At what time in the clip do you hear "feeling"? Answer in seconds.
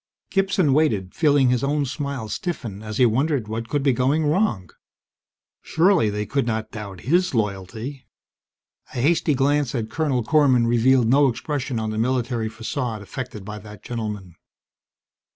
1.13-1.51